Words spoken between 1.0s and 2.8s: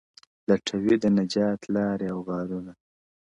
د نجات لاري او غارونه-